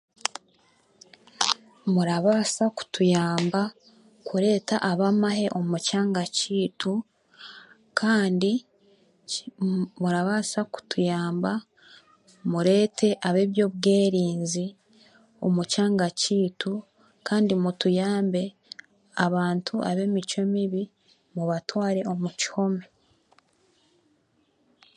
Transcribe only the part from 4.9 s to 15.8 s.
ab'amahe omu kyanga kyaitu kandi mu murabaasa kutuyamba mureete ab'eby'obwerinzi omu